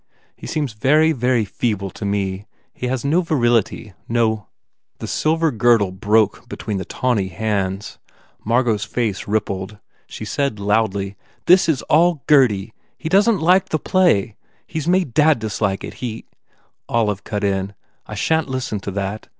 [0.35, 2.47] He seems very, very feeble to me.
[2.73, 4.47] He has no virility, no"
[4.97, 7.99] The silver girdle broke between the tawny hands.
[8.43, 9.77] Margot s face rippled.
[10.07, 12.73] She said loudly, "This is all Gurdy!
[12.97, 14.37] He doesn t like the play!
[14.65, 15.93] He s made dad dislike it.
[15.93, 16.25] He"
[16.89, 17.75] Olive cut in,
[18.07, 19.27] "I shan t listen to that!